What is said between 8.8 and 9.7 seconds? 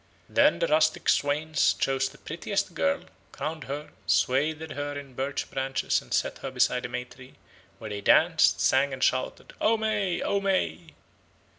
and shouted